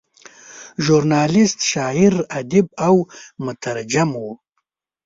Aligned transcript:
ژورنالیسټ، 0.83 1.59
شاعر، 1.71 2.13
ادیب 2.39 2.67
او 2.87 2.95
مترجم 3.45 4.09
و. 4.23 4.25